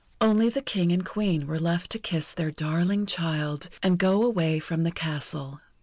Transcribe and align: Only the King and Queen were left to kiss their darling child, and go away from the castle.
Only 0.19 0.49
the 0.49 0.63
King 0.63 0.91
and 0.91 1.05
Queen 1.05 1.45
were 1.45 1.59
left 1.59 1.91
to 1.91 1.99
kiss 1.99 2.33
their 2.33 2.49
darling 2.49 3.05
child, 3.05 3.69
and 3.83 3.99
go 3.99 4.23
away 4.23 4.57
from 4.57 4.81
the 4.81 4.89
castle. 4.91 5.61